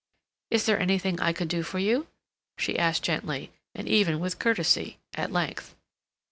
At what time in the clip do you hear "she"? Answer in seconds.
2.57-2.79